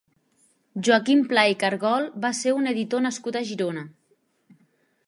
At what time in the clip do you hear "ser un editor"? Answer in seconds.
2.41-3.07